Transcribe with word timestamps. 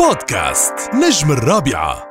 بودكاست 0.00 0.74
نجم 0.94 1.32
الرابعة. 1.32 2.10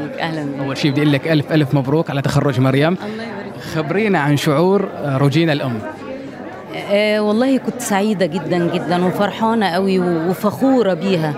أهلا. 0.00 0.64
أول 0.64 0.76
شيء 0.76 0.90
بدي 0.90 1.00
أقول 1.00 1.12
لك 1.12 1.28
ألف 1.28 1.52
ألف 1.52 1.74
مبروك 1.74 2.10
على 2.10 2.22
تخرج 2.22 2.60
مريم. 2.60 2.96
الله 3.04 3.24
يبارك 3.24 3.60
خبرينا 3.74 4.18
عن 4.18 4.36
شعور 4.36 4.88
روجينا 5.04 5.52
الأم. 5.52 5.78
آه 6.74 7.20
والله 7.20 7.58
كنت 7.58 7.80
سعيدة 7.80 8.26
جدا 8.26 8.74
جدا 8.74 9.04
وفرحانة 9.04 9.68
قوي 9.68 9.98
وفخورة 9.98 10.94
بيها. 10.94 11.34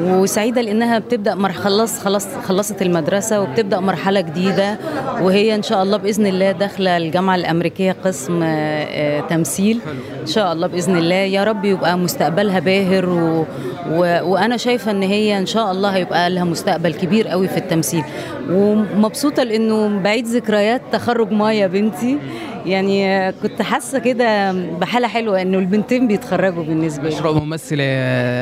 وسعيدة 0.00 0.60
لأنها 0.60 0.98
بتبدأ 0.98 1.34
مر 1.34 1.52
خلص 1.52 2.00
خلص 2.00 2.26
خلصت 2.44 2.82
المدرسة 2.82 3.40
وبتبدأ 3.40 3.80
مرحلة 3.80 4.20
جديدة 4.20 4.78
وهي 5.20 5.54
إن 5.54 5.62
شاء 5.62 5.82
الله 5.82 5.96
بإذن 5.96 6.26
الله 6.26 6.52
داخلة 6.52 6.96
الجامعة 6.96 7.34
الأمريكية 7.34 7.96
قسم 8.04 8.40
آه، 8.42 9.20
تمثيل. 9.20 9.80
إن 10.20 10.26
شاء 10.26 10.52
الله 10.52 10.66
بإذن 10.66 10.96
الله 10.96 11.14
يا 11.14 11.44
رب 11.44 11.64
يبقى 11.64 11.98
مستقبلها 11.98 12.58
باهر 12.60 13.08
و 13.08 13.46
و 13.90 14.00
وأنا 14.32 14.56
شايفة 14.56 14.90
إن 14.90 15.02
هي 15.02 15.38
إن 15.38 15.46
شاء 15.46 15.72
الله 15.72 15.88
هيبقى 15.88 16.30
لها 16.30 16.44
مستقبل 16.44 16.94
كبير 16.94 17.28
قوي 17.28 17.48
في 17.48 17.56
التمثيل. 17.56 18.04
ومبسوطة 18.50 19.42
لأنه 19.42 20.00
بعيد 20.02 20.26
ذكريات 20.26 20.82
تخرج 20.92 21.32
مايا 21.32 21.66
بنتي. 21.66 22.18
يعني 22.66 23.32
كنت 23.32 23.62
حاسة 23.62 23.98
كده 23.98 24.52
بحالة 24.52 25.08
حلوة 25.08 25.42
إنه 25.42 25.58
البنتين 25.58 26.06
بيتخرجوا 26.08 26.64
بالنسبة 26.64 27.08
لي. 27.08 27.14
مشروع 27.16 27.32
ممثلة 27.32 27.84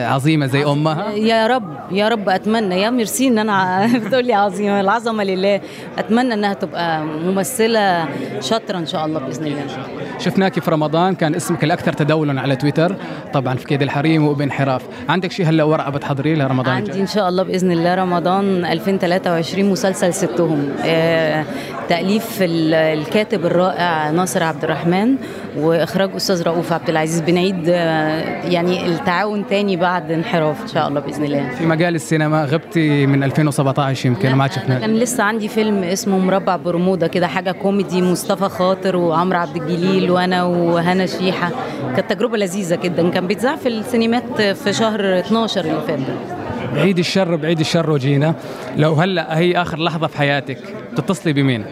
عظيمة 0.08 0.46
زي 0.46 0.64
أمها. 0.64 1.12
يا 1.12 1.46
رب 1.46 1.76
يا 1.92 2.08
رب 2.08 2.28
أتمنى. 2.28 2.80
يا 2.82 2.90
ميرسي 2.90 3.28
إن 3.28 3.38
أنا 3.38 3.86
بتقول 4.06 4.26
لي 4.26 4.32
عظيمة. 4.34 4.80
العظمة 4.80 5.24
لله. 5.24 5.60
أتمنى 5.98 6.34
إنها 6.34 6.54
تبقى 6.54 7.04
ممثلة 7.04 8.08
شاطرة 8.40 8.78
إن 8.78 8.86
شاء 8.86 9.06
الله 9.06 9.20
بإذن 9.20 9.46
الله. 9.46 9.62
شفناك 10.18 10.58
في 10.60 10.70
رمضان. 10.70 11.14
كان 11.14 11.34
اسمك 11.34 11.64
الأكثر 11.64 11.92
تداولا 11.92 12.40
على 12.40 12.56
تويتر. 12.56 12.96
طبعا 13.32 13.54
في 13.54 13.66
كيد 13.66 13.82
الحريم 13.82 14.26
وبانحراف 14.26 14.82
عندك 15.08 15.30
شيء 15.32 15.46
هلا 15.48 15.64
ورقة 15.64 15.90
بتحضريه 15.90 16.34
لرمضان 16.34 16.74
عندي 16.74 16.88
الجاي؟ 16.90 17.02
إن 17.02 17.06
شاء 17.06 17.28
الله 17.28 17.42
بإذن 17.42 17.72
الله 17.72 17.94
رمضان 17.94 18.64
2023 18.64 19.70
مسلسل 19.70 20.14
ستهم. 20.14 20.68
آه 20.84 21.44
تأليف 21.96 22.42
ال- 22.42 22.74
الكاتب 22.74 23.46
الرائع 23.46 24.10
ناصر 24.10 24.42
عبد 24.42 24.64
الرحمن 24.64 25.14
وإخراج 25.58 26.10
أستاذ 26.16 26.42
رؤوف 26.42 26.72
عبد 26.72 26.88
العزيز. 26.88 27.20
بنعيد 27.20 27.64
آه 27.68 28.20
يعني 28.48 28.86
التعاون 28.86 29.46
تاني 29.46 29.76
بعد 29.76 30.10
انحراف 30.12 30.62
إن 30.62 30.68
شاء 30.68 30.88
الله 30.88 31.00
بإذن 31.00 31.24
الله. 31.24 31.48
في 31.58 31.66
مجال 31.66 31.94
السينما 31.94 32.44
غبتي 32.44 33.06
من 33.06 33.22
2017 33.22 34.06
يمكن 34.06 34.32
ما 34.34 34.42
عاد 34.42 34.50
لا، 34.50 34.56
شفناك 34.56 34.80
كان 34.80 34.94
لسه 34.94 35.24
عندي 35.24 35.48
فيلم 35.48 35.82
اسمه 35.84 36.18
مربع 36.18 36.56
برمودا 36.56 37.06
كده 37.06 37.26
حاجة 37.26 37.52
كوميدي 37.52 38.02
مصطفى 38.02 38.48
خاطر 38.48 38.96
وعمرو 38.96 39.38
عبد 39.38 39.56
الجليل 39.56 40.10
وأنا 40.10 40.44
وهنا 40.44 41.06
شيحة. 41.06 41.50
كانت 41.96 42.12
تجربة 42.12 42.38
لذيذة 42.38 42.74
جدا. 42.82 43.10
كان 43.10 43.26
بيتذاع 43.26 43.56
في 43.56 43.68
السينمات 43.68 44.40
في 44.42 44.72
شهر 44.72 45.18
12 45.18 45.60
اللي 45.60 45.80
فات 45.86 45.98
ده. 45.98 46.41
بعيد 46.74 46.98
الشر 46.98 47.36
بعيد 47.36 47.60
الشر 47.60 47.84
روجينا 47.86 48.34
لو 48.76 48.92
هلا 48.94 49.38
هي 49.38 49.62
آخر 49.62 49.78
لحظة 49.78 50.06
في 50.06 50.16
حياتك 50.18 50.58
تتصلي 50.96 51.32
بمين؟ 51.32 51.64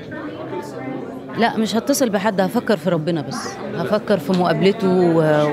لا 1.38 1.56
مش 1.56 1.76
هتصل 1.76 2.08
بحد 2.10 2.40
هفكر 2.40 2.76
في 2.76 2.90
ربنا 2.90 3.20
بس. 3.20 3.48
هفكر 3.76 4.18
في 4.18 4.32
مقابلته 4.32 4.88
و... 4.88 5.20
و... 5.20 5.52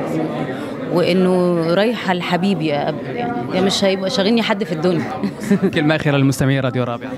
وإنه 0.94 1.64
رايحه 1.74 2.14
لحبيبي 2.14 2.66
يعني. 2.66 2.98
يعني 3.54 3.66
مش 3.66 3.84
هيبقى 3.84 4.10
شاغلني 4.10 4.42
حد 4.42 4.64
في 4.64 4.72
الدنيا. 4.72 5.04
كلمة 5.74 5.96
أخيرة 5.96 6.18
للمستمعين 6.18 6.60
راديو 6.60 6.84
رابعه 6.84 7.10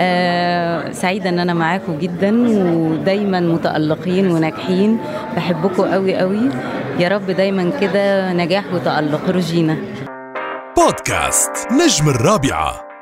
آه 0.00 0.90
سعيدة 0.90 1.28
إن 1.30 1.38
أنا 1.38 1.54
معاكم 1.54 1.98
جدا 1.98 2.48
ودايما 2.74 3.40
متألقين 3.40 4.30
وناجحين. 4.30 4.98
بحبكم 5.36 5.82
قوي 5.82 6.16
قوي 6.16 6.40
يا 6.98 7.08
رب 7.08 7.26
دايما 7.30 7.70
كده 7.80 8.32
نجاح 8.32 8.64
وتألق. 8.74 9.30
روجينا 9.30 9.76
بودكاست 10.76 11.50
نجم 11.70 12.08
الرابعة. 12.08 12.93